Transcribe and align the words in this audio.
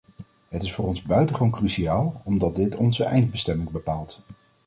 Het 0.47 0.63
is 0.63 0.73
voor 0.73 0.85
ons 0.87 1.01
buitengewoon 1.01 1.49
cruciaal 1.51 2.21
omdat 2.23 2.55
dit 2.55 2.75
onze 2.75 3.03
eindstemming 3.03 3.69
bepaalt. 3.69 4.21